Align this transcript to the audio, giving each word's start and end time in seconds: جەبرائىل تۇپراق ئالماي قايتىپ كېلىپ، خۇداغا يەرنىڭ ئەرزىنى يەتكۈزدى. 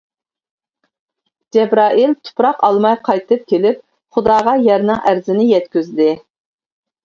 جەبرائىل 1.57 2.15
تۇپراق 2.23 2.65
ئالماي 2.69 2.97
قايتىپ 3.09 3.45
كېلىپ، 3.53 3.87
خۇداغا 4.19 4.59
يەرنىڭ 4.67 5.07
ئەرزىنى 5.13 5.49
يەتكۈزدى. 5.55 6.13